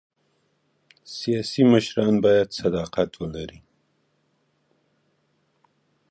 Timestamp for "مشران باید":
1.71-2.49